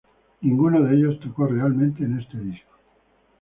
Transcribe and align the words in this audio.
Ninguno 0.41 0.81
de 0.81 0.95
ellos 0.95 1.19
tocó 1.19 1.45
realmente 1.45 2.03
en 2.03 2.17
este 2.19 2.39
disco. 2.39 2.73